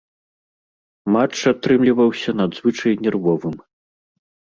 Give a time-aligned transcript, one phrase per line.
[1.15, 3.55] Матч атрымліваўся надзвычай нервовым.